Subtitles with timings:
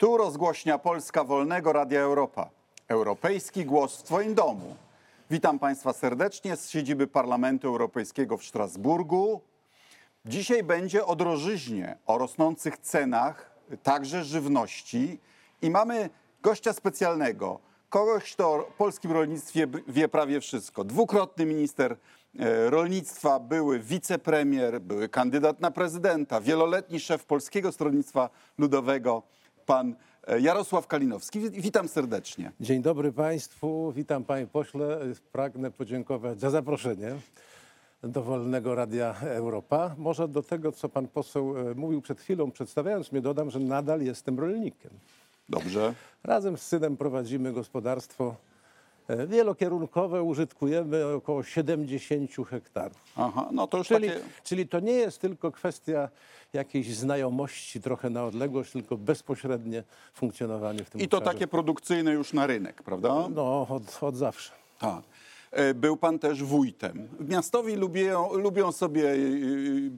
[0.00, 2.50] Tu rozgłośnia Polska Wolnego Radia Europa.
[2.88, 4.76] Europejski głos w Twoim domu.
[5.30, 9.40] Witam Państwa serdecznie z siedziby Parlamentu Europejskiego w Strasburgu.
[10.24, 13.50] Dzisiaj będzie o drożyźnie, o rosnących cenach,
[13.82, 15.20] także żywności.
[15.62, 16.10] I mamy
[16.42, 20.84] gościa specjalnego, kogoś, kto o polskim rolnictwie wie prawie wszystko.
[20.84, 21.96] Dwukrotny minister
[22.38, 29.22] e, rolnictwa, były wicepremier, były kandydat na prezydenta, wieloletni szef Polskiego Stronnictwa Ludowego,
[29.70, 29.94] pan
[30.26, 31.40] e, Jarosław Kalinowski.
[31.40, 32.52] Wi- Witam serdecznie.
[32.60, 35.00] Dzień dobry Państwu, witam Panie Pośle.
[35.32, 37.14] Pragnę podziękować za zaproszenie
[38.02, 39.94] do Wolnego Radia Europa.
[39.98, 44.02] Może do tego, co Pan Poseł e, mówił przed chwilą, przedstawiając mnie, dodam, że nadal
[44.02, 44.90] jestem rolnikiem.
[45.48, 45.94] Dobrze.
[46.24, 48.36] Razem z synem prowadzimy gospodarstwo
[49.26, 52.96] wielokierunkowe, użytkujemy około 70 hektarów.
[53.16, 54.20] Aha, no to już Czyli, takie...
[54.44, 56.08] czyli to nie jest tylko kwestia
[56.52, 59.82] jakiejś znajomości trochę na odległość, tylko bezpośrednie
[60.14, 61.34] funkcjonowanie w tym I to obszarze.
[61.34, 63.28] takie produkcyjne już na rynek, prawda?
[63.34, 64.52] No, od, od zawsze.
[64.78, 65.02] Tak.
[65.50, 67.08] E, Był pan też wójtem.
[67.20, 69.90] Miastowi lubią, lubią sobie y,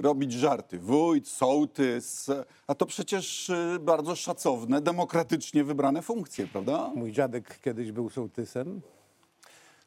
[0.00, 0.78] robić żarty.
[0.78, 2.30] Wójt, sołtys,
[2.66, 6.90] a to przecież y, bardzo szacowne, demokratycznie wybrane funkcje, prawda?
[6.94, 8.80] Mój dziadek kiedyś był sołtysem,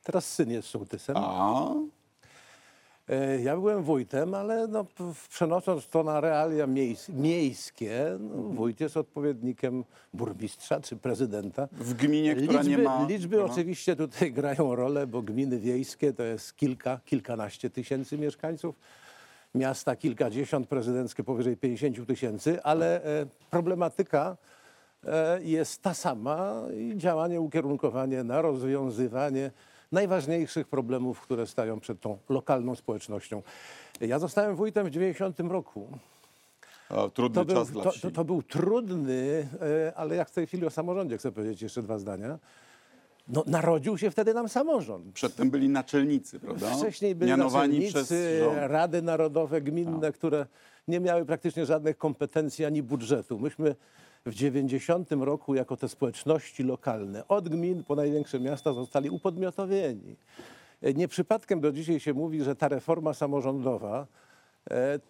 [0.03, 1.15] teraz syn jest sołtysem.
[1.17, 1.73] A,
[3.09, 4.85] E, Ja byłem wójtem, ale no,
[5.29, 9.83] przenosząc to na realia miejsc, miejskie, no, wójt jest odpowiednikiem
[10.13, 11.67] burmistrza czy prezydenta.
[11.71, 13.05] w gminie, która liczby, nie ma...
[13.07, 13.45] liczby no.
[13.45, 18.75] oczywiście tutaj grają rolę, bo gminy wiejskie to jest kilka, kilkanaście tysięcy mieszkańców,
[19.55, 24.37] miasta kilkadziesiąt, prezydenckie powyżej 50 tysięcy, ale e, problematyka
[25.03, 29.51] e, jest ta sama i działanie, ukierunkowanie na rozwiązywanie
[29.91, 33.41] najważniejszych problemów, które stają przed tą lokalną społecznością.
[34.01, 35.87] Ja zostałem wójtem w 90 roku.
[36.89, 39.47] A, trudny To był, czas dla to, to, to był trudny,
[39.87, 42.39] e, ale jak w tej chwili o samorządzie chcę powiedzieć jeszcze dwa zdania.
[43.29, 45.13] No, narodził się wtedy nam samorząd.
[45.13, 46.75] Przedtem byli naczelnicy, prawda?
[46.75, 50.45] Wcześniej byli Mianowani naczelnicy, rady narodowe, gminne, które
[50.87, 53.39] nie miały praktycznie żadnych kompetencji ani budżetu.
[53.39, 53.75] Myśmy
[54.25, 60.15] w 90 roku jako te społeczności lokalne, od gmin po największe miasta zostali upodmiotowieni.
[60.95, 64.07] Nie przypadkiem do dzisiaj się mówi, że ta reforma samorządowa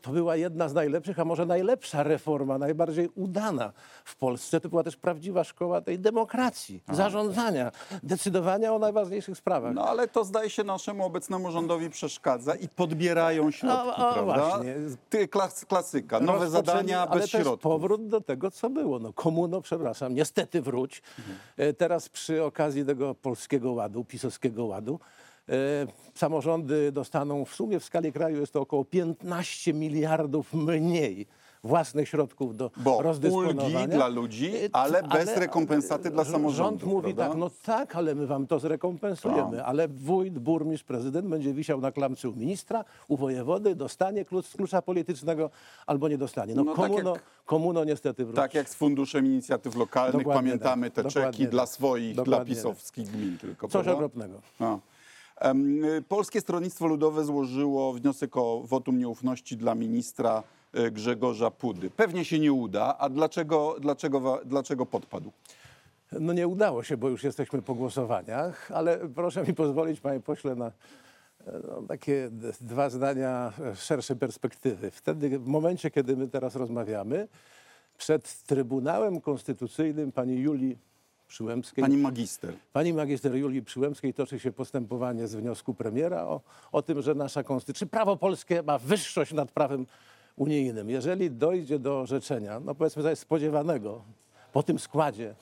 [0.01, 3.71] to była jedna z najlepszych, a może najlepsza reforma, najbardziej udana
[4.05, 4.61] w Polsce.
[4.61, 7.71] To była też prawdziwa szkoła tej demokracji, zarządzania,
[8.03, 9.73] decydowania o najważniejszych sprawach.
[9.73, 14.23] No ale to zdaje się naszemu obecnemu rządowi przeszkadza i podbierają środki, No, o, prawda?
[14.49, 14.75] właśnie.
[15.09, 17.59] Ty, klas, klasyka, nowe zadania ale bez środków.
[17.59, 18.99] powrót do tego, co było.
[18.99, 21.01] No, komuno, przepraszam, niestety wróć.
[21.57, 25.19] E, Teraz przy okazji tego polskiego ładu, pisowskiego ładu, e,
[26.13, 31.27] samorządy dostaną w sumie w skali kraju jest to około 15 miliardów mniej
[31.63, 33.79] własnych środków do Bo rozdysponowania.
[33.79, 37.27] ulgi dla ludzi, E, ale bez rekompensaty dla Rząd samorządów, mówi prawda?
[37.29, 39.57] tak, no tak, ale my wam to zrekompensujemy.
[39.57, 39.65] Tak.
[39.65, 44.55] Ale wójt, burmistrz, prezydent będzie wisiał na klamce u ministra, u wojewody, dostanie klucz z
[44.55, 45.49] klucza politycznego
[45.87, 46.55] albo nie dostanie.
[46.55, 48.35] No, No tak komuno, jak- komuno niestety wróci.
[48.35, 50.95] Tak jak z Funduszem Inicjatyw Lokalnych Dokładnie pamiętamy tak.
[50.95, 51.51] te Dokładnie czeki tak.
[51.51, 53.93] dla swoich, dla Dokładnie pisowskich gmin tylko, Coś prawda?
[53.93, 54.41] okropnego.
[54.59, 54.77] A.
[56.07, 60.43] Polskie Stronnictwo Ludowe złożyło wniosek o wotum nieufności dla ministra
[60.77, 61.89] y, Grzegorza Pudy.
[61.89, 65.31] Pewnie się nie uda, a dlaczego, dlaczego, dlaczego podpadł?
[66.11, 70.55] No nie udało się, bo już jesteśmy po głosowaniach, ale proszę mi pozwolić, panie pośle,
[70.55, 70.71] na e,
[71.67, 72.29] no, takie
[72.61, 74.91] dwa zdania e, szerszej perspektywy.
[74.91, 77.27] Wtedy, w momencie, kiedy my teraz rozmawiamy,
[77.97, 80.77] przed Trybunałem Konstytucyjnym pani Julii
[81.29, 82.53] Przyłębskiej Pani magister.
[82.73, 86.41] Pani magister Julii Przyłębskiej toczy się postępowanie z wniosku premiera o,
[86.71, 89.85] o tym, że nasza konstytucja, prawo polskie ma wyższość nad prawem
[90.35, 90.89] unijnym.
[90.89, 94.01] Jeżeli dojdzie do orzeczenia, no powiedzmy sobie spodziewanego
[94.53, 95.35] po tym składzie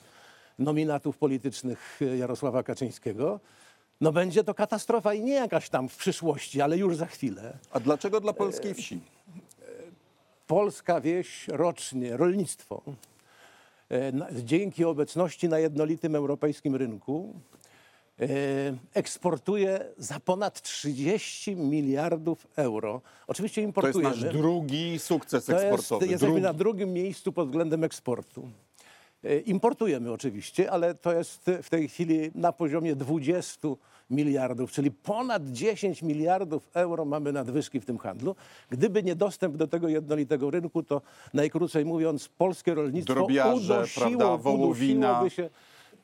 [0.58, 3.40] nominatów politycznych e, Jarosława Kaczyńskiego,
[4.00, 7.58] no będzie to katastrofa i nie jakaś tam w przyszłości, ale już za chwilę.
[7.70, 9.00] A dlaczego dla polskiej wsi?
[10.46, 12.92] Polska wieś rocznie, rolnictwo, e,
[14.44, 17.34] dzięki obecności na jednolitym europejskim rynku
[18.20, 18.26] e,
[18.94, 23.00] eksportuje za ponad 30 miliardów euro.
[23.26, 24.10] Oczywiście To jest importujemy.
[24.10, 26.06] nasz drugi sukces To jest, eksportowy.
[26.06, 26.42] jesteśmy Drugi.
[26.42, 28.48] na drugim miejscu pod względem eksportu.
[29.24, 33.68] E, Importujemy oczywiście, ale to jest w tej chwili na poziomie 20
[34.10, 38.36] miliardów, czyli ponad 10 miliardów euro mamy nadwyżki w tym handlu.
[38.70, 41.02] Gdyby nie dostęp do tego jednolitego rynku, to
[41.34, 45.30] najkrócej mówiąc polskie rolnictwo Drobiarze, udosiło, prawda, wołowina.
[45.30, 45.50] się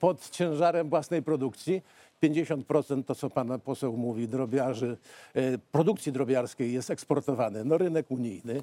[0.01, 1.83] pod ciężarem własnej produkcji.
[2.23, 4.97] 50% to, co pan poseł mówi, drobiarzy,
[5.35, 8.62] e, produkcji drobiarskiej jest eksportowane na rynek unijny.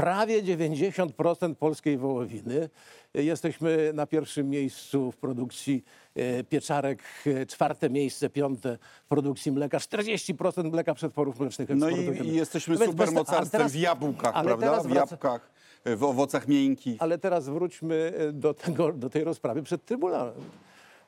[0.00, 2.68] Prawie 90% polskiej wołowiny.
[3.14, 5.84] Jesteśmy na pierwszym miejscu w produkcji
[6.14, 12.26] e, pieczarek, e, czwarte miejsce, piąte w produkcji mleka, 40% mleka przetworów mlecznych No eksportujemy.
[12.26, 14.66] i, i jesteśmy No więc bez- supermocarstwem a teraz- w jabłkach, ale prawda?
[14.66, 15.50] teraz W wraca- jabłkach,
[15.96, 17.02] w owocach miękkich.
[17.02, 20.34] Ale teraz wróćmy e, do, tego, do tej rozprawy przed Trybunałem.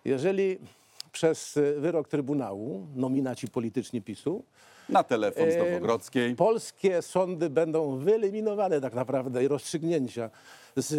[0.04, 0.58] Jeżeli
[1.12, 4.44] przez e, wyrok Trybunału nominaci polityczni PiSu
[4.88, 6.34] Na telefon z E, Nowogrodzkiej.
[6.34, 10.30] Polskie sądy będą wyeliminowane tak naprawdę i rozstrzygnięcia
[10.76, 10.92] z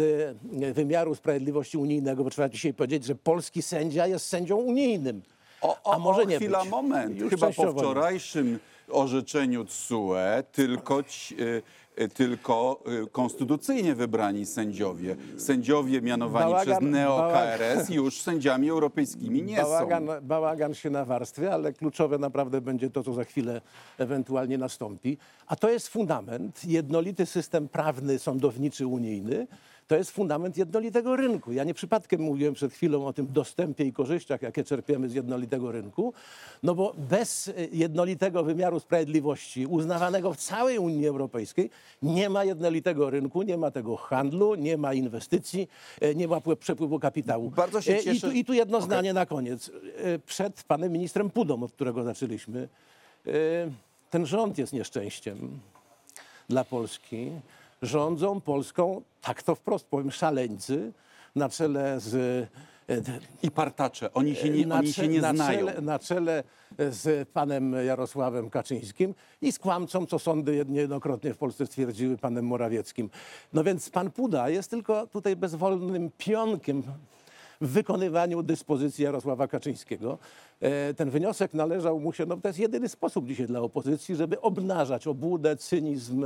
[0.62, 5.22] e, wymiaru sprawiedliwości unijnego, bo trzeba dzisiaj powiedzieć, że polski sędzia jest sędzią unijnym.
[5.60, 6.70] O, o, a może o, nie chwila, być.
[6.70, 7.18] moment.
[7.18, 8.58] Już Chyba po wczorajszym
[8.88, 11.62] orzeczeniu TSUE tylko, ci, y,
[12.14, 20.06] tylko y, konstytucyjnie wybrani sędziowie, sędziowie mianowani Bałagan- przez neo-KRS już sędziami europejskimi nie bałagan,
[20.06, 20.12] są.
[20.22, 23.60] bałagan się nawarstwia, ale kluczowe naprawdę będzie to, co za chwilę
[23.98, 25.18] ewentualnie nastąpi.
[25.46, 29.46] A to jest fundament, jednolity system prawny, sądowniczy, unijny.
[29.90, 31.52] To jest fundament jednolitego rynku.
[31.52, 35.72] Ja nie przypadkiem mówiłem przed chwilą o tym dostępie i korzyściach, jakie czerpiemy z jednolitego
[35.72, 36.12] rynku,
[36.62, 41.70] no bo bez e, jednolitego wymiaru sprawiedliwości, uznawanego w całej Unii Europejskiej,
[42.02, 45.68] nie ma jednolitego rynku, nie ma tego handlu, nie ma inwestycji,
[46.00, 47.50] e, nie ma pły- przepływu kapitału.
[47.50, 49.70] Bardzo się E, I cieszę- tu, I tu jedno zdanie na koniec.
[50.26, 52.68] Przed panem ministrem Pudą, od którego zaczęliśmy,
[54.10, 55.60] ten rząd jest nieszczęściem
[56.48, 57.30] dla Polski.
[57.82, 60.92] Rządzą Polską, tak to wprost powiem, szaleńcy
[61.34, 62.14] na czele z
[62.88, 63.02] e,
[63.42, 65.58] I partacze, oni się nie, na, oni się nie na, znają.
[65.58, 66.44] czele, na czele
[66.78, 73.10] z panem Jarosławem Kaczyńskim i z kłamcą, co sądy niejednokrotnie w Polsce stwierdziły, panem Morawieckim.
[73.52, 76.82] No więc pan Puda jest tylko tutaj bezwolnym pionkiem
[77.60, 80.18] w wykonywaniu dyspozycji Jarosława Kaczyńskiego.
[80.60, 84.40] E, Ten wniosek należał mu się, no to jest jedyny sposób dzisiaj dla opozycji, żeby
[84.40, 86.24] obnażać obłudę, cynizm,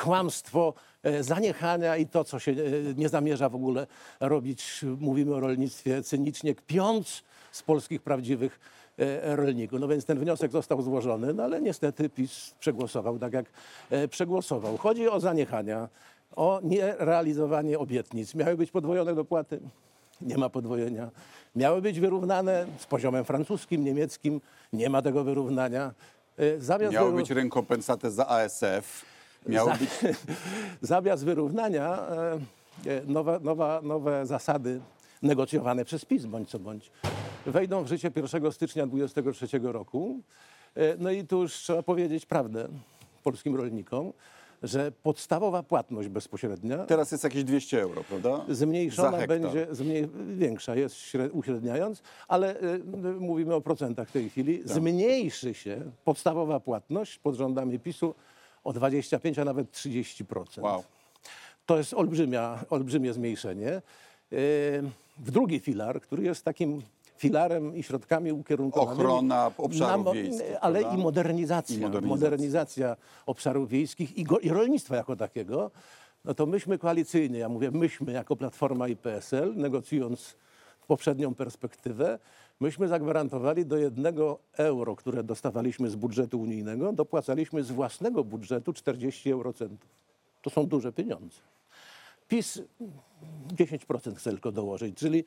[0.00, 2.54] kłamstwo, e, zaniechania i to, co się e,
[2.96, 3.86] nie zamierza w ogóle
[4.20, 7.22] robić, mówimy o rolnictwie cynicznie, kpiąc
[7.52, 8.60] z polskich prawdziwych
[9.22, 9.80] rolników.
[9.80, 13.46] No więc ten wniosek został złożony, no ale niestety PiS przegłosował tak, jak
[14.10, 14.76] przegłosował.
[14.76, 15.88] Chodzi o zaniechania,
[16.36, 18.34] o nierealizowanie obietnic.
[18.34, 19.60] Miały być podwojone dopłaty,
[20.20, 21.10] nie ma podwojenia.
[21.56, 24.40] Miały być wyrównane z poziomem francuskim, niemieckim,
[24.72, 25.92] nie ma tego wyrównania.
[26.38, 29.04] E, Zamiast Miały być rekompensatę za ASF,
[29.46, 29.90] miały za- być
[30.82, 32.32] Zamiast wyrównania e,
[32.86, 34.80] e, nowe, nowa, nowe zasady
[35.22, 36.90] negocjowane przez PiS, bądź co bądź,
[37.46, 40.20] wejdą w życie 1 stycznia 2023 roku.
[40.98, 42.68] No i tu już trzeba powiedzieć prawdę
[43.22, 44.12] polskim rolnikom,
[44.64, 48.44] że podstawowa płatność bezpośrednia Teraz jest jakieś 200 euro, prawda?
[48.48, 49.28] Za zmniejszona hektar.
[49.40, 52.80] będzie, zmniej, większa jest śre- uśredniając, ale y, y,
[53.20, 54.68] mówimy o procentach w tej chwili, Tak.
[54.68, 58.14] zmniejszy się podstawowa płatność pod rządami PiSu
[58.64, 60.62] o 25, a nawet 30%.
[60.62, 60.84] Wow.
[61.66, 63.66] To jest olbrzymia, olbrzymie zmniejszenie.
[63.66, 63.80] Yy,
[65.18, 66.82] W drugi filar, który jest takim
[67.28, 70.98] filarem i środkami ukierunkowanymi Ochrona obszarów mo- wiejskich, Ale prawda?
[70.98, 72.08] i modernizacja, I modernizacja.
[72.08, 72.96] modernizacja.
[73.26, 75.70] obszarów wiejskich i, go, i rolnictwa jako takiego.
[76.24, 80.36] No to myśmy koalicyjnie, ja mówię myśmy jako Platforma i PSL, negocjując
[80.86, 82.18] poprzednią perspektywę,
[82.60, 89.32] myśmy zagwarantowali do jednego euro, które dostawaliśmy z budżetu unijnego, dopłacaliśmy z własnego budżetu 40
[89.32, 89.90] eurocentów.
[90.42, 91.40] To są duże pieniądze.
[92.28, 92.62] PiS
[93.56, 95.24] 10% chce tylko dołożyć, czyli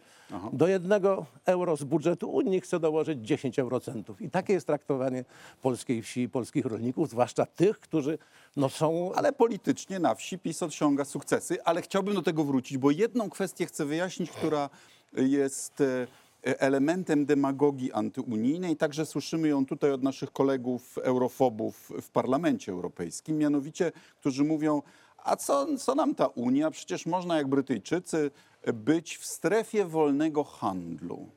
[0.53, 4.21] do jednego euro z budżetu Unii chce dołożyć 10 eurocentów.
[4.21, 5.25] I takie jest traktowanie
[5.61, 8.17] polskiej wsi polskich rolników, zwłaszcza tych, którzy
[8.55, 12.91] no, są Ale politycznie na wsi PiS osiąga sukcesy, ale chciałbym do tego wrócić, bo
[12.91, 14.69] jedną kwestię chcę wyjaśnić, która
[15.13, 16.07] jest e,
[16.43, 18.77] elementem demagogii antyunijnej.
[18.77, 24.81] Także słyszymy ją tutaj od naszych kolegów eurofobów w Parlamencie Europejskim, mianowicie, którzy mówią,
[25.27, 26.71] a co, co nam ta Unia?
[26.71, 28.31] Przecież można jak Brytyjczycy
[28.73, 31.29] być w strefie wolnego handlu.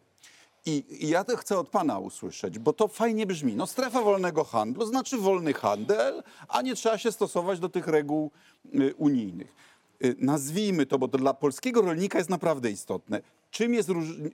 [0.67, 3.57] I, I ja to chcę od pana usłyszeć, bo to fajnie brzmi.
[3.57, 8.31] No strefa wolnego handlu znaczy wolny handel, a nie trzeba się stosować do tych reguł
[8.75, 9.55] y, unijnych.
[10.05, 13.21] Y, nazwijmy to, bo to dla polskiego rolnika jest naprawdę istotne.
[13.51, 13.89] Czym jest,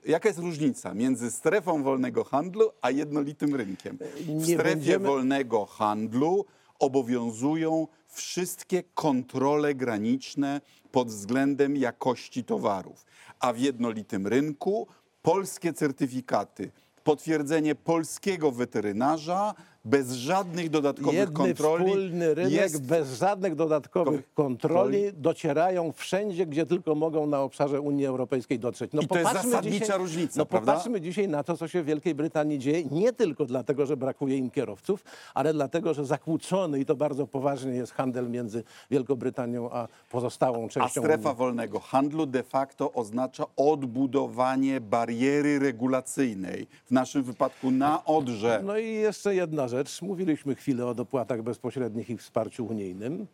[0.06, 3.98] jaka jest różnica między strefą wolnego handlu a jednolitym rynkiem?
[4.28, 6.44] W strefie będziemy- wolnego handlu
[6.78, 13.06] obowiązują wszystkie kontrole graniczne pod względem jakości towarów,
[13.40, 14.86] a w jednolitym rynku
[15.22, 16.70] polskie certyfikaty,
[17.04, 19.54] potwierdzenie polskiego weterynarza
[19.86, 21.84] bez żadnych dodatkowych Jedny kontroli.
[21.84, 28.06] wspólny rynek jest bez żadnych dodatkowych kontroli docierają wszędzie, gdzie tylko mogą na obszarze Unii
[28.06, 28.90] Europejskiej dotrzeć.
[28.92, 30.72] No I to jest zasadnicza dzisiaj, różnica, No prawda?
[30.72, 34.36] popatrzmy dzisiaj na to, co się w Wielkiej Brytanii dzieje, nie tylko dlatego, że brakuje
[34.36, 39.70] im kierowców, ale dlatego, że zakłócony i to bardzo poważnie jest handel między Wielką Brytanią
[39.70, 41.38] a pozostałą A częścią strefa Unii.
[41.38, 46.66] wolnego handlu de facto oznacza odbudowanie bariery regulacyjnej.
[46.86, 48.60] W naszym wypadku na Odrze.
[48.64, 49.75] No i jeszcze jedna rzecz.
[50.02, 53.26] Mówiliśmy chwilę o dopłatach bezpośrednich i wsparciu unijnym.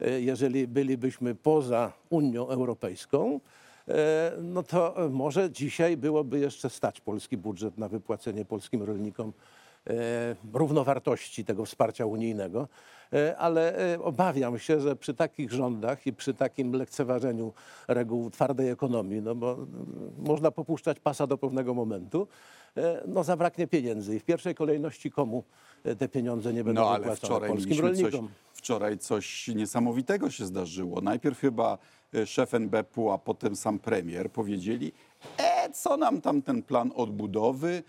[0.00, 3.40] E, Jeżeli bylibyśmy poza Unią Europejską,
[3.88, 9.32] e, no to może dzisiaj byłoby jeszcze stać polski budżet na wypłacenie polskim rolnikom
[10.52, 12.68] równowartości tego wsparcia unijnego.
[13.12, 17.52] E, Ale e, obawiam się, że przy takich rządach i przy takim lekceważeniu
[17.88, 19.66] reguł twardej ekonomii, no bo mm,
[20.18, 22.28] można popuszczać pasa do pewnego momentu,
[22.76, 24.16] e, no zabraknie pieniędzy.
[24.16, 25.44] I w pierwszej kolejności komu
[25.84, 28.28] e, te pieniądze nie będą No ale wczoraj Polskim mieliśmy coś, rolnikom.
[28.54, 31.00] wczoraj coś niesamowitego się zdarzyło.
[31.00, 31.78] Najpierw chyba
[32.14, 34.92] e, szef NBP-u, a potem sam premier powiedzieli,
[35.38, 37.82] e, co nam tam ten plan odbudowy, e,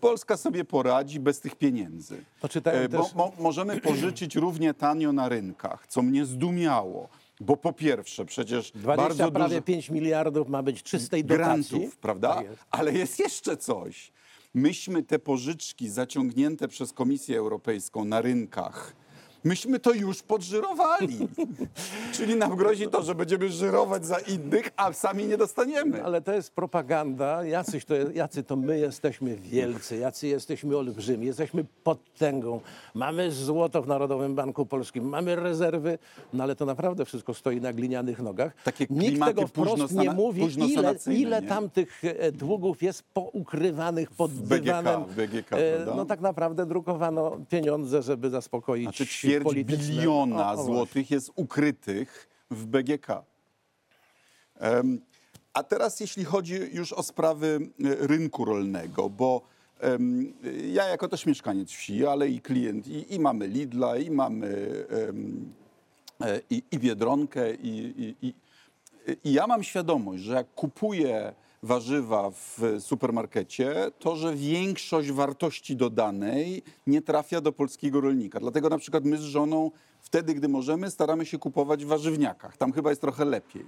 [0.00, 2.24] Polska sobie poradzi bez tych pieniędzy.
[2.64, 7.08] E, bo, też- mo, możemy pożyczyć równie tanio na rynkach, co mnie zdumiało.
[7.40, 11.70] Bo po pierwsze, przecież 20 bardzo prawie dużo 5 miliardów ma być czystej dotacji.
[11.70, 12.34] grantów, prawda?
[12.34, 12.62] Tak jest.
[12.70, 14.12] Ale jest jeszcze coś.
[14.54, 18.92] Myśmy te pożyczki zaciągnięte przez Komisję Europejską na rynkach,
[19.44, 21.28] myśmy to już podżyrowali.
[22.16, 26.04] Czyli nam grozi to, że będziemy żyrować za innych, a sami nie dostaniemy.
[26.04, 27.44] Ale to jest propaganda.
[27.44, 32.60] Jacyś to, jacy to my jesteśmy wielcy, jacy jesteśmy olbrzymi, jesteśmy potęgą.
[32.94, 35.98] Mamy złoto w Narodowym Banku Polskim, mamy rezerwy,
[36.32, 38.52] no ale to naprawdę wszystko stoi na glinianych nogach.
[38.64, 44.32] Takie Nikt tego wprost nie mówi, ile, ile tam tych e, długów jest poukrywanych pod
[44.32, 45.04] BGK, dywanem.
[45.04, 45.94] w BGK, E, prawda?
[45.96, 52.28] No tak naprawdę drukowano pieniądze, żeby zaspokoić Znaczy ćwierć biliona O, o, złotych jest ukrytych
[52.50, 53.08] w BGK.
[54.58, 55.00] Em,
[55.54, 59.42] A teraz jeśli chodzi już o sprawy e, rynku rolnego, bo
[59.80, 60.32] em,
[60.72, 64.46] ja jako też mieszkaniec wsi, ale i klient, i, i mamy Lidla, i mamy
[64.90, 68.34] e, i, i Biedronkę, i, i, i,
[69.24, 71.32] i ja mam świadomość, że jak kupuję
[71.62, 78.40] warzywa w supermarkecie, to że większość wartości dodanej nie trafia do polskiego rolnika.
[78.40, 82.56] Dlatego na przykład my z żoną wtedy, gdy możemy, staramy się kupować w warzywniakach.
[82.56, 83.64] Tam chyba jest trochę lepiej.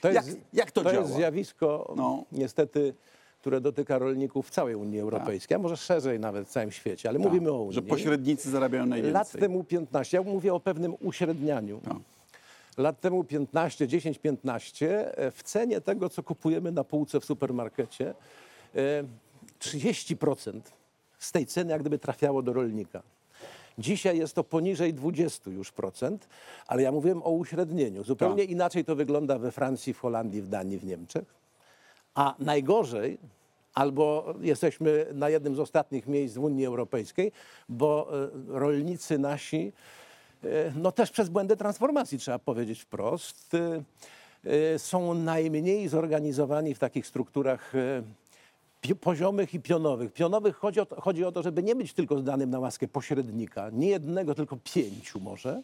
[0.00, 0.96] To jak, jest, jak to, działa?
[0.96, 2.24] jest zjawisko, No.
[2.32, 2.94] niestety,
[3.40, 7.18] które dotyka rolników w całej Unii Europejskiej, a może szerzej nawet w całym świecie, ale
[7.18, 7.74] mówimy o Unii.
[7.74, 7.74] Tak.
[7.74, 9.12] Że pośrednicy zarabiają najwięcej.
[9.14, 11.80] Lat temu 15, ja mówię o pewnym uśrednianiu.
[12.78, 18.14] Lat temu 15, 10, 15 e, w cenie tego, co kupujemy na półce w supermarkecie,
[18.74, 19.04] e,
[19.58, 20.60] 30%
[21.18, 23.02] z tej ceny jak gdyby trafiało do rolnika.
[23.78, 26.28] Dzisiaj jest to poniżej 20 już procent,
[26.66, 28.04] ale ja mówiłem o uśrednieniu.
[28.04, 28.50] Zupełnie Tak.
[28.50, 31.24] inaczej to wygląda we Francji, w Holandii, w Danii, w Niemczech.
[32.14, 33.18] A najgorzej,
[33.74, 37.32] albo jesteśmy na jednym z ostatnich miejsc w Unii Europejskiej,
[37.68, 40.03] bo e, rolnicy nasi, e,
[40.74, 43.82] no też przez błędy transformacji, trzeba powiedzieć wprost, e,
[44.74, 48.02] e, są najmniej zorganizowani w takich strukturach e,
[49.00, 50.12] poziomych i pionowych.
[50.12, 53.70] Pionowych chodzi o, to, chodzi o to, żeby nie być tylko zdanym na łaskę pośrednika,
[53.72, 55.62] nie jednego, tylko pięciu może,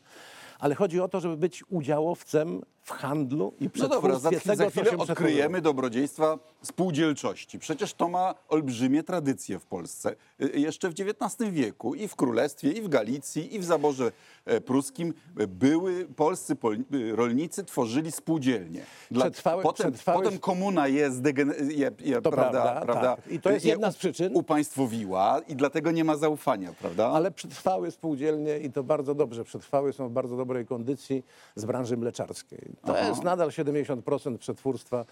[0.61, 4.71] ale chodzi o to, żeby być udziałowcem w handlu i No dobra, za, tego, za
[4.71, 7.59] chwilę odkryjemy dobrodziejstwa spółdzielczości.
[7.59, 10.14] Przecież to ma olbrzymie tradycje w Polsce.
[10.43, 14.12] Y, Jeszcze w XIX wieku i w Królestwie, i w Galicji, i w zaborze
[14.45, 15.14] e, pruskim
[15.49, 18.83] były polscy pol, y, rolnicy tworzyli spółdzielnie.
[19.12, 23.33] Przetrwały- potem, przetrwały- potem komuna je, zdegen, je, je To prawda, prawda, prawda, tak.
[23.33, 24.37] I to jest je jedna z przyczyn.
[24.37, 27.09] Upaństwowiła i dlatego nie ma zaufania, prawda?
[27.09, 31.97] Ale przetrwały spółdzielnie i to bardzo dobrze przetrwały, są w bardzo dobrej kondycji z branży
[31.97, 32.73] mleczarskiej.
[32.85, 35.04] To jest nadal 70% przetwórstwa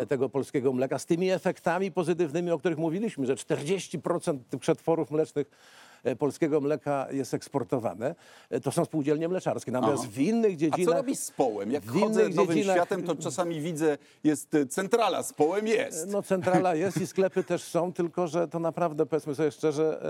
[0.00, 0.98] e, tego polskiego mleka.
[0.98, 5.50] Z tymi efektami pozytywnymi, o których mówiliśmy, że 40% tych przetworów mlecznych
[6.18, 8.14] polskiego mleka jest eksportowane.
[8.50, 9.72] E, To są spółdzielnie mleczarskie.
[9.72, 10.88] Natomiast w innych A dziedzinach...
[10.88, 11.72] co robi z połem?
[11.72, 16.08] Jak w chodzę nowym dziedzinach- światem, to czasami widzę, jest y, centrala z połem, jest.
[16.08, 20.02] No centrala jest i sklepy też są, tylko że to naprawdę, powiedzmy sobie szczerze,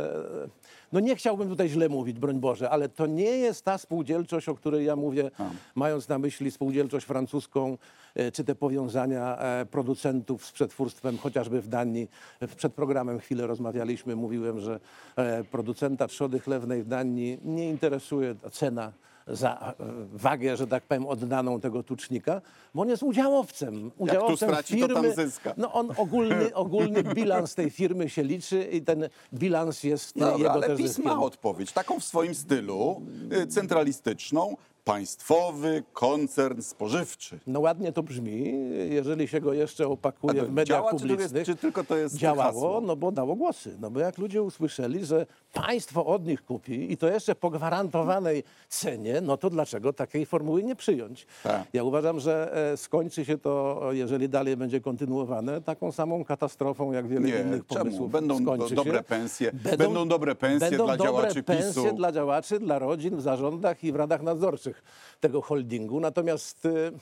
[0.45, 0.49] e,
[0.93, 4.55] no nie chciałbym tutaj źle mówić, broń Boże, ale to nie jest ta spółdzielczość, o
[4.55, 5.31] której ja mówię,
[5.75, 7.79] mając na myśli spółdzielczość francuską,
[8.15, 12.09] e, czy te powiązania e, producentów z przetwórstwem, chociażby w Danii.
[12.57, 14.81] Przed programem chwilę rozmawialiśmy, mówiłem, że
[15.17, 15.45] e,
[15.83, 18.93] producenta trzody chlewnej w Danii nie interesuje cena
[19.27, 22.41] za e, wagę, że tak powiem, oddaną tego tucznika,
[22.75, 23.91] bo on jest udziałowcem.
[23.99, 25.15] Udziałowcem straci, to tam firmy.
[25.15, 25.55] zyska.
[25.57, 30.53] No on ogólny, ogólny bilans tej firmy się liczy i ten bilans jest No jego
[30.53, 31.05] ale też PiS zyskiem.
[31.05, 33.03] ma odpowiedź, taką w swoim stylu,
[33.43, 34.57] y, centralistyczną.
[34.85, 37.39] Państwowy koncern spożywczy.
[37.47, 38.53] No ładnie to brzmi,
[38.91, 41.47] jeżeli się go jeszcze opakuje w mediach działa, czy to jest- publicznych.
[41.47, 42.81] czy tylko to jest Działało, hasło?
[42.81, 43.77] no bo dało głosy.
[43.81, 48.45] No bo jak ludzie usłyszeli, że państwo od nich kupi i to jeszcze po gwarantowanej
[48.69, 51.27] cenie, no to dlaczego takiej formuły nie przyjąć?
[51.43, 51.63] Tak.
[51.73, 57.09] Ja uważam, że e, skończy się to, jeżeli dalej będzie kontynuowane, taką samą katastrofą, jak
[57.09, 57.85] wiele Nie, innych czemu?
[57.85, 61.97] pomysłów Będą do- dobre pensje, będą dobre pensje będą dla dobre działaczy pensje PiS-u.
[61.97, 64.72] dla działaczy, dla rodzin w zarządach i w radach nadzorczych
[65.21, 66.01] tego holdingu.
[66.01, 66.93] Natomiast y,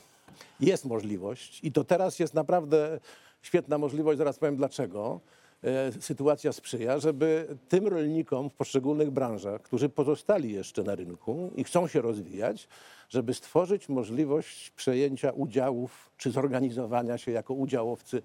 [0.60, 3.00] jest możliwość i to teraz jest naprawdę
[3.42, 5.20] świetna możliwość, zaraz powiem dlaczego.
[5.64, 11.64] E, Sytuacja sprzyja, żeby tym rolnikom w poszczególnych branżach, którzy pozostali jeszcze na rynku i
[11.64, 12.68] chcą się rozwijać,
[13.08, 18.22] żeby stworzyć możliwość przejęcia udziałów czy zorganizowania się jako udziałowcy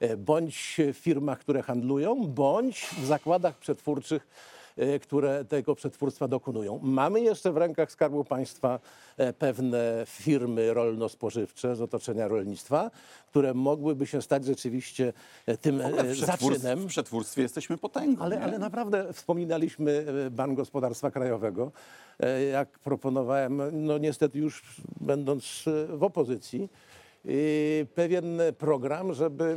[0.00, 4.26] e, bądź w firmach, które handlują, bądź w zakładach przetwórczych,
[5.02, 6.80] które tego przetwórstwa dokonują.
[6.82, 8.80] Mamy jeszcze w rękach Skarbu Państwa
[9.16, 12.90] e, pewne firmy rolno-spożywcze z otoczenia rolnictwa,
[13.26, 15.12] które mogłyby się stać rzeczywiście
[15.46, 16.78] e, tym W e, zaczynem.
[16.78, 18.22] w przetwórstwie jesteśmy potęgą.
[18.24, 21.72] Ale, ale naprawdę wspominaliśmy e, Bank Gospodarstwa Krajowego.
[22.20, 26.68] E, Jak proponowałem, no niestety już będąc e, w opozycji,
[27.24, 27.28] e,
[27.94, 29.56] pewien program, żeby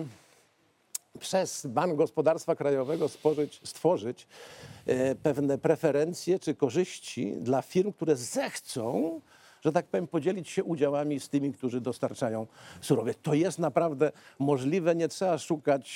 [1.20, 4.28] przez Bank Gospodarstwa Krajowego stworzyć, stworzyć
[4.86, 9.22] e, pewne preferencje czy korzyści dla firm, które zechcą,
[9.62, 12.48] że tak powiem, podzielić się udziałami z tymi, którzy dostarczają
[12.82, 13.18] surowiec.
[13.22, 15.90] To jest naprawdę możliwe, nie trzeba szukać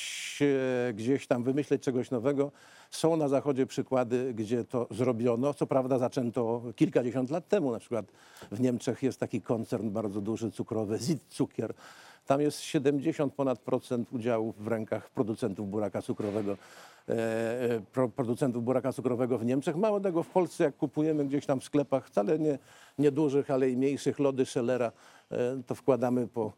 [0.89, 2.51] e, gdzieś tam, wymyśleć czegoś nowego.
[2.91, 5.53] Są na Zachodzie przykłady, gdzie to zrobiono.
[5.53, 7.72] Co prawda zaczęto kilkadziesiąt lat temu.
[7.72, 8.05] Na przykład
[8.51, 11.74] w Niemczech jest taki koncern bardzo duży cukrowy, Zitzukier.
[12.25, 16.58] Tam jest 70 ponad procent udziałów w rękach producentów buraka cukrowego.
[17.10, 19.75] E, e, pro, producentów buraka cukrowego w Niemczech.
[19.75, 22.60] Mało tego, w Polsce jak kupujemy gdzieś tam w sklepach, wcale nie,
[23.00, 24.91] nie dużych, ale i mniejszych, lody Schellera,
[25.32, 26.53] e, to wkładamy po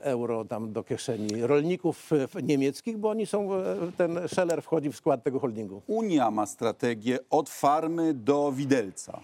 [0.00, 2.10] euro tam do kieszeni rolników
[2.42, 3.48] niemieckich, bo oni są,
[3.96, 5.82] ten Scheller wchodzi w skład tego holdingu.
[5.86, 9.20] Unia ma strategię od farmy do widelca.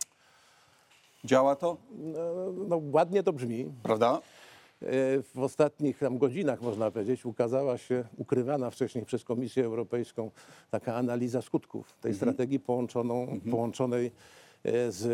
[1.25, 2.21] Działa to, No,
[2.69, 3.73] no ładnie to brzmi.
[3.83, 4.21] prawda?
[4.83, 4.87] E,
[5.23, 10.31] w ostatnich tam godzinach, można powiedzieć, ukazała się ukrywana wcześniej przez Komisję Europejską
[10.71, 14.07] taka analiza skutków tej strategii połączoną, połączonej
[14.65, 15.05] e, z,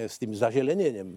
[0.00, 1.16] e, z tym zazielenieniem.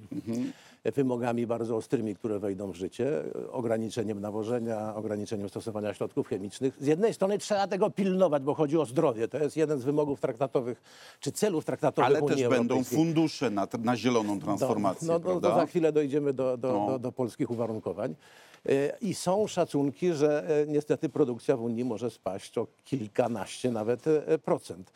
[0.83, 6.77] Wymogami bardzo ostrymi, które wejdą w życie, ograniczeniem nawożenia, ograniczeniem stosowania środków chemicznych.
[6.79, 9.27] Z jednej strony trzeba tego pilnować, bo chodzi o zdrowie.
[9.27, 10.81] To jest jeden z wymogów traktatowych,
[11.19, 15.55] czy celów traktatowych Ale Unii też będą fundusze na, na zieloną transformację, No, no, no
[15.55, 16.87] za chwilę dojdziemy do, do, No.
[16.87, 18.15] do, do polskich uwarunkowań.
[18.69, 24.07] E, I są szacunki, że e, niestety produkcja w Unii może spaść o kilkanaście nawet
[24.07, 24.91] e, procent.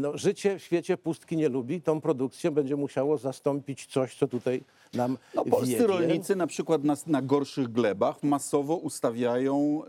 [0.00, 1.80] No, życie w świecie pustki nie lubi.
[1.82, 4.62] Tą produkcję będzie musiało zastąpić coś, co tutaj
[4.94, 5.86] nam No, polscy wiedzie.
[5.86, 9.82] rolnicy na przykład na, na gorszych glebach masowo ustawiają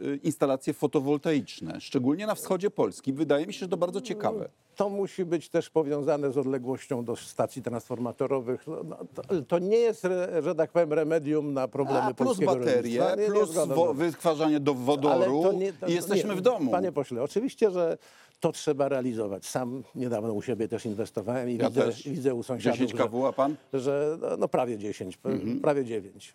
[0.00, 3.12] y, y, instalacje fotowoltaiczne, szczególnie na wschodzie Polski.
[3.12, 4.48] Wydaje mi się, że to bardzo ciekawe.
[4.80, 8.66] To musi być też powiązane z odległością do stacji transformatorowych.
[8.66, 10.02] No, no, to, to nie jest,
[10.42, 13.16] że tak powiem, remedium na problemy A, plus polskiego baterie, rolnictwa.
[13.16, 13.94] Nie, nie plus wo, no.
[13.94, 16.70] wytwarzanie do wodoru to nie- to- i jesteśmy nie, w domu.
[16.70, 17.98] Panie pośle, oczywiście, że
[18.40, 19.46] to trzeba realizować.
[19.46, 22.08] Sam niedawno u siebie też inwestowałem i Ja widzę, też.
[22.08, 23.56] widzę u sąsiadów, 10 kW, a pan?
[23.72, 25.60] Że, że no, no prawie 10, p- Mhm.
[25.60, 26.34] prawie 9.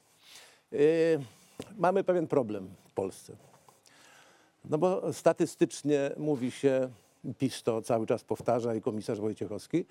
[0.71, 0.79] Yy,
[1.77, 3.33] mamy pewien problem w Polsce.
[4.69, 6.89] No bo statystycznie mówi się,
[7.33, 9.85] PiS to cały czas powtarza i komisarz Wojciechowski,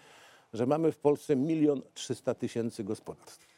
[0.53, 3.55] że mamy w Polsce milion trzysta tysięcy gospodarstw.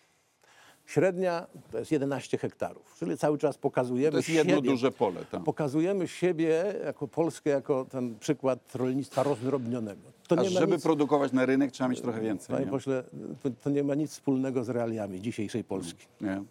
[0.86, 5.24] Średnia to jest 11 hektarów, czyli cały czas pokazujemy To jest jedno siebie, duże pole.
[5.30, 5.44] Tam.
[5.44, 10.02] pokazujemy siebie jako Polskę, jako ten przykład rolnictwa rozdrobnionego.
[10.28, 12.48] To żeby nic, produkować na rynek trzeba mieć trochę więcej.
[12.54, 12.70] panie nie?
[12.70, 13.04] pośle,
[13.42, 16.06] to, to nie ma nic wspólnego z realiami dzisiejszej Polski.
[16.20, 16.42] Nie?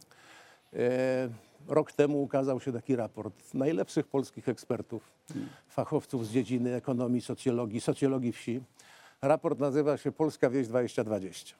[0.73, 1.29] E,
[1.67, 5.11] rok temu ukazał się taki raport najlepszych polskich ekspertów,
[5.67, 8.61] fachowców z dziedziny ekonomii, socjologii, socjologii wsi.
[9.21, 11.55] Raport nazywa się Polska Wieś 2020.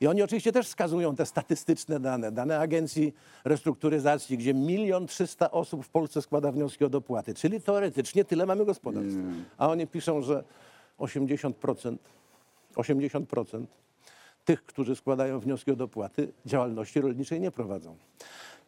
[0.00, 5.84] I oni oczywiście też wskazują te statystyczne dane, dane Agencji Restrukturyzacji, gdzie milion trzysta osób
[5.84, 9.18] w Polsce składa wnioski o dopłaty, czyli teoretycznie tyle mamy gospodarstw.
[9.58, 10.44] A oni piszą, że
[10.98, 11.96] 80%,
[12.76, 13.64] 80%
[14.48, 17.96] tych, którzy składają wnioski o dopłaty, działalności rolniczej nie prowadzą.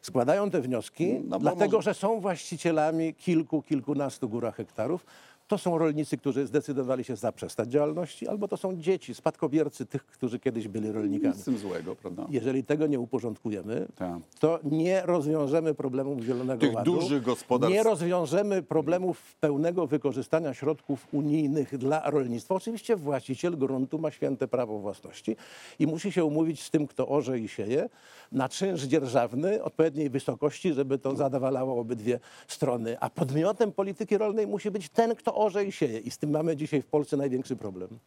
[0.03, 5.07] Składają te wnioski, No dlatego może- że są właścicielami kilku, kilkunastu góra hektarów,
[5.51, 10.39] to są rolnicy, którzy zdecydowali się zaprzestać działalności, albo to są dzieci, spadkobiercy tych, którzy
[10.39, 11.35] kiedyś byli rolnikami.
[11.35, 12.27] Nic z tym złego, prawda?
[12.31, 14.19] Jeżeli tego nie uporządkujemy, Tak.
[14.41, 16.93] to nie rozwiążemy problemów Zielonego Tych Ładu.
[16.95, 17.75] dużych gospodarstw.
[17.77, 22.55] Nie rozwiążemy problemów pełnego wykorzystania środków unijnych dla rolnictwa.
[22.55, 25.37] Oczywiście właściciel gruntu ma święte prawo własności
[25.79, 27.89] i musi się umówić z tym, kto orze i sieje,
[28.33, 32.97] na czynsz dzierżawny odpowiedniej wysokości, żeby to zadowalało obydwie strony.
[33.01, 35.99] A podmiotem polityki rolnej musi być ten, kto orze i sieje.
[35.99, 37.99] I z tym mamy dzisiaj w Polsce największy problem.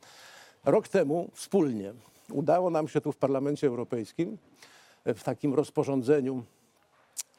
[0.65, 1.93] Rok temu wspólnie
[2.31, 4.37] udało nam się tu w Parlamencie Europejskim
[5.05, 6.43] w takim rozporządzeniu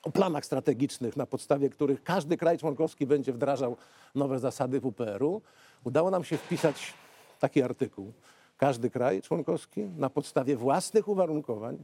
[0.02, 3.76] o planach strategicznych, na podstawie których każdy kraj członkowski będzie wdrażał
[4.14, 5.42] nowe zasady WPR-u,
[5.84, 6.94] udało nam się wpisać
[7.40, 8.12] taki artykuł.
[8.56, 11.78] Każdy kraj członkowski na podstawie własnych uwarunkowań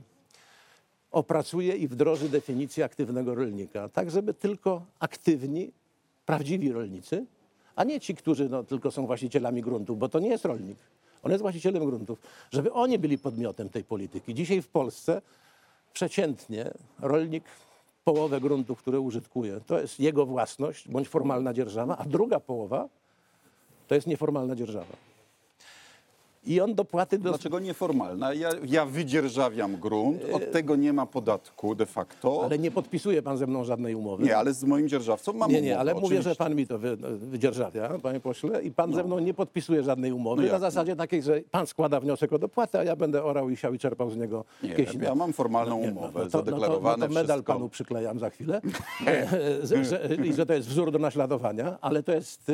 [1.11, 5.73] opracuje i wdroży definicję aktywnego rolnika, tak żeby tylko aktywni,
[6.27, 7.27] prawdziwi rolnicy,
[7.77, 10.79] a nie ci, którzy no, tylko są właścicielami gruntów, bo to nie jest rolnik.
[11.23, 12.19] On jest właścicielem gruntów,
[12.51, 14.35] żeby oni byli podmiotem tej polityki.
[14.35, 15.23] Dzisiaj w Polsce
[15.93, 17.45] przeciętnie rolnik
[18.05, 22.89] połowę gruntów, które użytkuje, to jest jego własność bądź formalna dzierżawa, a druga połowa
[23.89, 25.10] to jest nieformalna dzierżawa.
[26.47, 28.35] I on dopłaty do, Dlaczego nieformalna?
[28.35, 32.41] Ja, ja wydzierżawiam grunt, od tego nie ma podatku de facto.
[32.45, 34.25] ale nie podpisuje pan ze mną żadnej umowy.
[34.25, 36.45] Nie, ale z moim dzierżawcą mam Nie, nie, umowę, ale mówię, że oczywiście.
[36.45, 40.43] pan mi to wy, wydzierżawia, panie pośle, i pan ze mną nie podpisuje żadnej umowy
[40.43, 43.57] No na zasadzie takiej, że pan składa wniosek o dopłatę, a ja będę orał i
[43.57, 47.07] siał i czerpał z niego Nie, ja mam formalną Nie, umowę, no to, zadeklarowane no
[47.07, 47.53] to, no to medal wszystko.
[47.53, 48.61] panu przyklejam za chwilę,
[49.63, 52.53] że, że, i że to jest wzór do naśladowania, ale to jest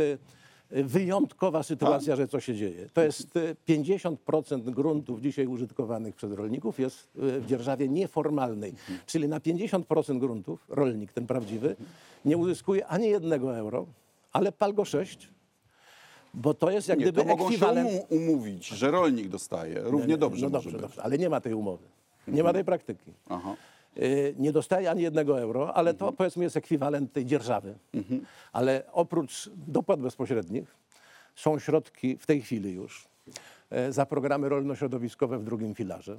[0.70, 2.88] wyjątkowa sytuacja, że co się dzieje.
[2.92, 8.98] To jest y, 50% gruntów dzisiaj użytkowanych przez rolników jest y, w dzierżawie nieformalnej, Mhm.
[9.06, 11.76] czyli na 50% gruntów rolnik, ten prawdziwy,
[12.24, 13.86] nie uzyskuje ani jednego euro,
[14.32, 15.28] ale pal go sześć,
[16.34, 17.90] bo to jest jak Nie, gdyby to mogą ekwiwalent...
[17.90, 19.80] się umu- umówić, że rolnik dostaje.
[19.84, 20.80] Równie dobrze no może dobrze, być.
[20.80, 21.84] dobrze, ale nie ma tej umowy.
[22.28, 23.12] Nie ma tej praktyki.
[23.28, 23.56] Aha.
[23.98, 27.74] Y, nie dostaje ani jednego euro, ale to powiedzmy jest ekwiwalent tej dzierżawy.
[28.52, 30.76] Ale oprócz dopłat bezpośrednich
[31.34, 33.08] są środki w tej chwili już
[33.70, 36.16] e, za programy rolno-środowiskowe w drugim filarze.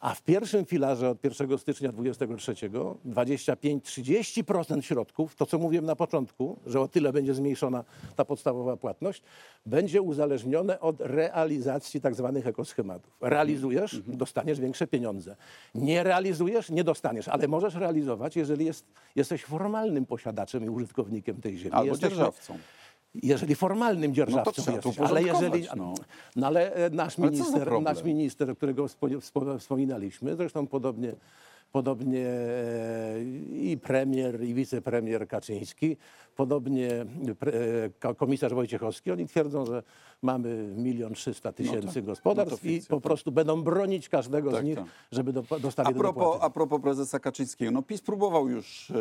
[0.00, 2.70] A w pierwszym filarze od 1 stycznia 2023
[3.06, 7.84] 25-30% środków, to co mówiłem na początku, że o tyle będzie zmniejszona
[8.16, 9.22] ta podstawowa płatność,
[9.66, 13.12] będzie uzależnione od realizacji tak zwanych ekoschematów.
[13.20, 15.36] Realizujesz, dostaniesz większe pieniądze.
[15.74, 18.86] Nie realizujesz, nie dostaniesz, ale możesz realizować, jeżeli jest,
[19.16, 21.72] jesteś formalnym posiadaczem i użytkownikiem tej ziemi.
[21.72, 22.58] Albo Jesteśmy- dzierżawcą.
[23.14, 25.94] Jeżeli formalnym dzierżawcą trzeba to jesteś, ale jeżeli, no.
[26.36, 31.12] no ale e, nasz Ale minister, nasz minister, którego wspo- wspo- wspominaliśmy, zresztą podobnie,
[31.72, 35.96] podobnie e, i premier, i wicepremier Kaczyński,
[36.36, 37.06] podobnie e,
[38.00, 39.82] ko- komisarz Wojciechowski, oni twierdzą, że
[40.22, 42.04] mamy milion trzysta tysięcy tak.
[42.04, 44.84] gospodarstw No i po prostu będą bronić każdego Tak, z nich, tak.
[45.12, 46.44] żeby do, A dostali do propos, dopłaty.
[46.44, 48.92] a propos prezesa Kaczyńskiego, no PiS próbował już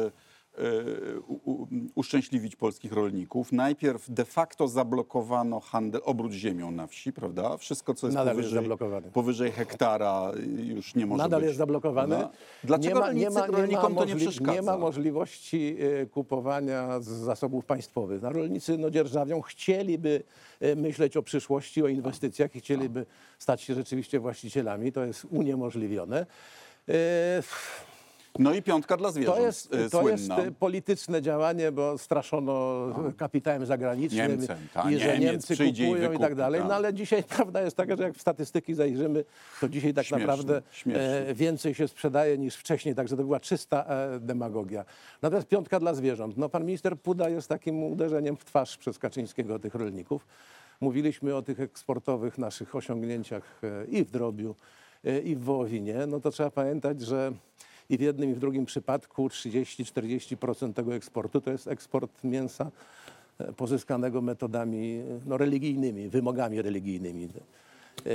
[1.27, 3.51] u, u, uszczęśliwić polskich rolników.
[3.51, 7.57] Najpierw de facto zablokowano handel, obrót ziemią na wsi, prawda?
[7.57, 9.11] Wszystko, co jest Nadal jest powyżej, zablokowany.
[9.11, 11.47] powyżej hektara y, już nie może Nadal być.
[11.47, 12.15] jest zablokowany.
[12.15, 12.37] prawda?
[12.63, 14.53] Dlaczego rolnicy, rolnikom to nie przeszkadza?
[14.53, 18.21] Nie ma możliwości e, kupowania z zasobów państwowych.
[18.21, 20.23] Na rolnicy no, dzierżawią, chcieliby
[20.59, 23.05] e, myśleć o przyszłości, o inwestycjach i chcieliby
[23.39, 24.91] stać się rzeczywiście właścicielami.
[24.91, 26.25] To jest uniemożliwione.
[26.89, 27.43] E,
[28.39, 30.43] No i piątka dla zwierząt, To jest, e, to jest słynna.
[30.43, 32.85] e, polityczne działanie, bo straszono
[33.17, 36.61] kapitałem zagranicznym Niemcem, ta, i że Niemiec Niemcy przyjdzie i kupują i, wykupi, tak dalej.
[36.61, 36.67] ta.
[36.67, 39.25] No ale dzisiaj prawda jest taka, że jak w statystyki zajrzymy,
[39.61, 41.27] to dzisiaj tak Śmieszne, naprawdę śmieszne.
[41.27, 44.85] e, więcej się sprzedaje niż wcześniej, także to była czysta e, demagogia.
[45.21, 46.37] Natomiast piątka dla zwierząt.
[46.37, 50.27] No pan minister Puda jest takim uderzeniem w twarz przez Kaczyńskiego tych rolników.
[50.81, 54.55] Mówiliśmy o tych eksportowych naszych osiągnięciach e, i w drobiu,
[55.05, 55.95] e, i w wołowinie.
[56.07, 57.31] No to trzeba pamiętać, że
[57.89, 62.71] i w jednym i w drugim przypadku 30-40% tego eksportu to jest eksport mięsa
[63.39, 67.29] e, pozyskanego metodami e, no, religijnymi, wymogami religijnymi.
[68.05, 68.09] E,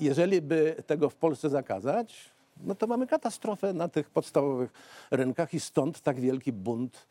[0.00, 2.30] Jeżeli by tego w Polsce zakazać,
[2.64, 4.70] no to mamy katastrofę na tych podstawowych
[5.10, 7.06] rynkach i stąd tak wielki bunt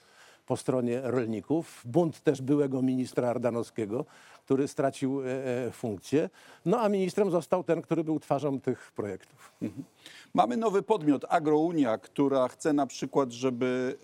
[0.48, 1.82] po stronie rolników.
[1.86, 4.06] Bunt też byłego ministra Ardanowskiego,
[4.46, 5.26] który stracił e,
[5.66, 6.30] e, funkcję.
[6.66, 9.52] No a ministrem został ten, który był twarzą tych projektów.
[10.34, 13.98] Mamy nowy podmiot, Agrounia, która chce na przykład, żeby,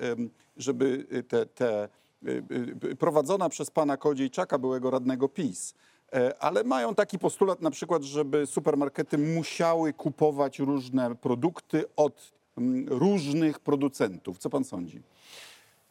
[0.58, 1.90] żeby te, te
[2.28, 2.44] y,
[2.92, 5.74] y, prowadzona przez pana Kodziejczaka, byłego radnego PiS,
[6.14, 12.88] e, ale mają taki postulat na przykład, żeby supermarkety musiały kupować różne produkty od mm,
[12.90, 14.38] różnych producentów.
[14.38, 15.02] Co pan sądzi?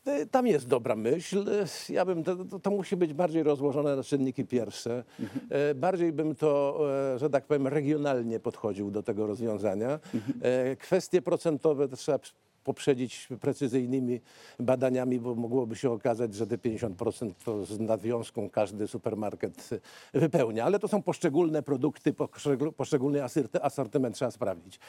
[0.08, 1.48] Y, Tam jest dobra myśl.
[1.88, 5.04] Y, Ja bym to, to, to musi być bardziej rozłożone na czynniki pierwsze.
[5.50, 6.80] E, Bardziej bym to,
[7.14, 10.00] e, że tak powiem, regionalnie podchodził do tego rozwiązania.
[10.42, 12.18] E, Kwestie procentowe to trzeba
[12.64, 14.20] poprzedzić precyzyjnymi
[14.60, 19.70] badaniami, bo mogłoby się okazać, że te 50% to z nadwiązką każdy supermarket
[20.14, 20.64] wypełnia.
[20.64, 23.20] Ale to są poszczególne produkty, poszczegól- poszczególny
[23.62, 24.80] asortyment trzeba sprawdzić.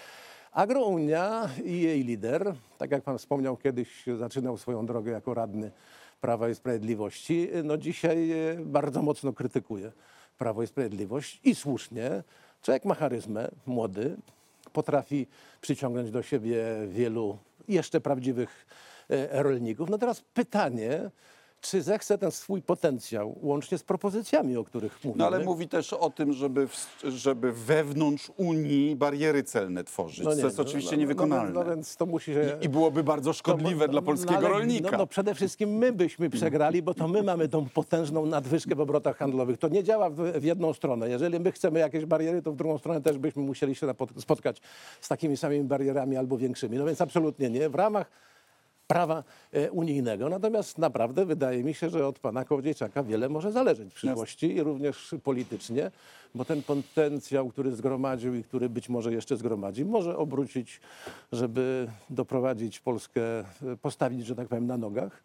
[0.53, 5.71] Agrounia i jej lider, tak jak pan wspomniał, kiedyś zaczynał swoją drogę jako radny
[6.21, 9.91] Prawa i Sprawiedliwości, no dzisiaj e, bardzo mocno krytykuje
[10.37, 12.23] Prawo i Sprawiedliwość i słusznie.
[12.61, 14.17] Człowiek ma charyzmę, młody,
[14.73, 15.27] potrafi
[15.61, 17.37] przyciągnąć do siebie wielu
[17.67, 18.65] jeszcze prawdziwych
[19.09, 19.89] e, rolników.
[19.89, 21.09] No teraz pytanie,
[21.63, 25.19] czy zechce ten swój potencjał, łącznie z propozycjami, o których mówimy.
[25.19, 30.19] No ale mówi też o tym, żeby, w, żeby wewnątrz Unii bariery celne tworzyć.
[30.19, 31.53] No to nie, jest no, oczywiście no, niewykonalne.
[31.53, 32.57] No, no, no więc to musi się...
[32.61, 34.91] I byłoby bardzo szkodliwe no, dla no, polskiego ale, rolnika.
[34.91, 38.81] No, no przede wszystkim my byśmy przegrali, bo to my mamy tą potężną nadwyżkę w
[38.81, 39.57] obrotach handlowych.
[39.57, 41.09] To nie działa w, w jedną stronę.
[41.09, 44.61] Jeżeli my chcemy jakieś bariery, to w drugą stronę też byśmy musieli się spotkać
[45.01, 46.77] z takimi samymi barierami albo większymi.
[46.77, 47.69] No więc absolutnie nie.
[47.69, 48.32] W ramach
[48.87, 50.29] prawa e, unijnego.
[50.29, 54.63] Natomiast naprawdę wydaje mi się, że od pana Kołodziejczaka wiele może zależeć w przyszłości i
[54.63, 55.91] również politycznie,
[56.35, 60.81] bo ten potencjał, który zgromadził i który być może jeszcze zgromadzi, może obrócić,
[61.31, 63.43] żeby doprowadzić Polskę, e,
[63.81, 65.23] postawić, że tak powiem, na nogach.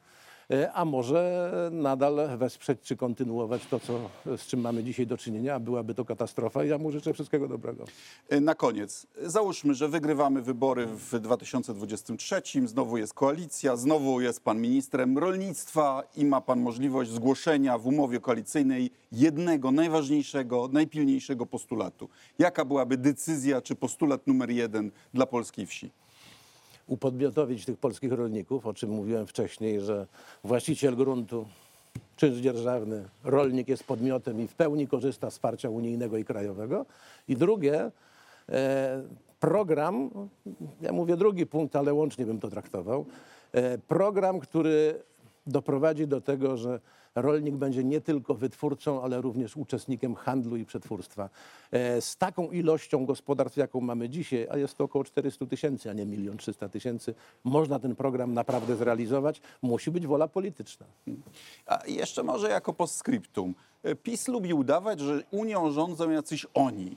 [0.51, 5.61] E, A może nadal wesprzeć czy kontynuować to, co, z czym mamy dzisiaj do czynienia,
[5.61, 6.65] byłaby to katastrofa.
[6.65, 7.85] I ja mu życzę wszystkiego dobrego.
[8.29, 14.61] E, Na koniec, załóżmy, że wygrywamy wybory w 2023, znowu jest koalicja, znowu jest pan
[14.61, 22.09] ministrem rolnictwa i ma pan możliwość zgłoszenia w umowie koalicyjnej jednego najważniejszego, najpilniejszego postulatu.
[22.39, 25.91] Jaka byłaby decyzja czy postulat numer jeden dla polskiej wsi?
[26.89, 30.07] Upodmiotowić tych polskich rolników, o czym mówiłem wcześniej, że
[30.45, 31.47] właściciel gruntu,
[32.17, 36.87] czynsz dzierżawny, rolnik jest podmiotem i w pełni korzysta z wsparcia unijnego i krajowego.
[37.29, 37.91] I drugie,
[38.49, 39.03] e,
[39.41, 40.11] program,
[40.81, 43.05] ja mówię drugi punkt, ale łącznie bym to traktował,
[43.53, 45.03] e, program, który
[45.47, 46.81] doprowadzi do tego, że
[47.23, 51.31] rolnik będzie nie tylko wytwórcą, ale również uczestnikiem handlu i przetwórstwa.
[51.71, 55.93] E, Z taką ilością gospodarstw, jaką mamy dzisiaj, a jest to około 400 tysięcy, a
[55.93, 59.41] nie 1 300 tysięcy, można ten program naprawdę zrealizować.
[59.63, 60.87] Musi być wola polityczna.
[61.67, 63.55] A jeszcze może jako postscriptum.
[63.83, 66.97] E, PiS lubi udawać, że Unią rządzą jacyś oni.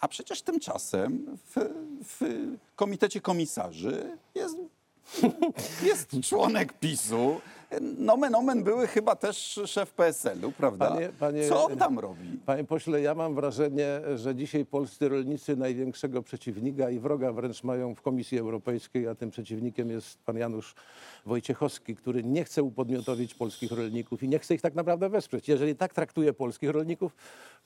[0.00, 1.56] A przecież tymczasem w,
[2.04, 2.24] w
[2.76, 4.56] komitecie komisarzy jest,
[5.88, 7.40] jest członek PiSu.
[7.98, 10.88] Nomen omen były chyba też szef PSL-u, prawda?
[10.90, 12.38] Panie- panie- Co on tam robi?
[12.46, 17.94] Panie pośle, ja mam wrażenie, że dzisiaj polscy rolnicy największego przeciwnika i wroga wręcz mają
[17.94, 20.74] w Komisji Europejskiej, a tym przeciwnikiem jest pan Janusz
[21.26, 25.48] Wojciechowski, który nie chce upodmiotowić polskich rolników i nie chce ich tak naprawdę wesprzeć.
[25.48, 27.16] Jeżeli tak traktuje polskich rolników,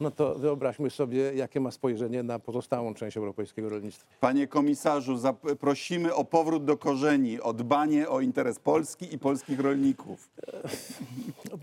[0.00, 4.06] no to wyobraźmy sobie, jakie ma spojrzenie na pozostałą część europejskiego rolnictwa.
[4.20, 5.18] Panie komisarzu,
[5.60, 9.91] prosimy o powrót do korzeni, o dbanie o interes Polski i polskich rolników.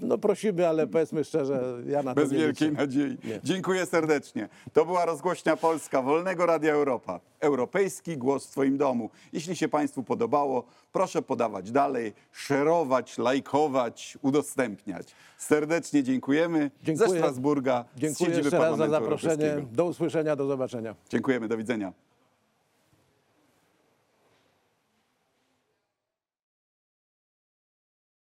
[0.02, 2.82] No prosimy, ale powiedzmy szczerze, ja na to Bez nie wielkiej liczę.
[2.82, 3.18] nadziei.
[3.24, 3.40] Nie.
[3.44, 4.50] Dziękuję serdecznie.
[4.74, 7.20] To była rozgłośnia Polska Wolnego Radia Europa.
[7.40, 9.10] Europejski głos w Twoim domu.
[9.34, 15.16] Jeśli się Państwu podobało, proszę podawać dalej, szerować, lajkować, udostępniać.
[15.38, 16.72] Serdecznie dziękujemy.
[16.84, 17.10] Dziękuję.
[17.10, 19.66] Ze Strasburga, z Dziękuję siedziby jeszcze raz za Parlamentu zaproszenie.
[19.72, 20.96] Do usłyszenia, do zobaczenia.
[21.10, 21.94] Dziękujemy, do widzenia.